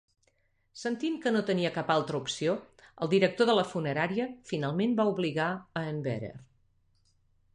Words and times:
Sentint 0.83 1.17
que 1.25 1.33
no 1.35 1.41
tenia 1.49 1.71
cap 1.75 1.91
altra 1.95 2.21
opció, 2.21 2.55
el 3.05 3.11
director 3.11 3.49
de 3.51 3.55
la 3.59 3.67
funerària, 3.75 4.27
finalment 4.53 4.97
va 5.01 5.07
obligar 5.13 5.51
a 5.83 5.87
en 5.93 6.03
Bearer. 6.09 6.33